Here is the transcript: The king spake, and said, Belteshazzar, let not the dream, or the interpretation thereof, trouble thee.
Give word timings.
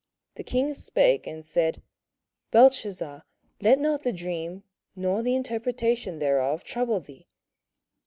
The 0.33 0.43
king 0.43 0.73
spake, 0.73 1.27
and 1.27 1.45
said, 1.45 1.83
Belteshazzar, 2.49 3.23
let 3.61 3.77
not 3.77 4.01
the 4.01 4.11
dream, 4.11 4.63
or 4.97 5.21
the 5.21 5.35
interpretation 5.35 6.17
thereof, 6.17 6.63
trouble 6.63 7.01
thee. 7.01 7.27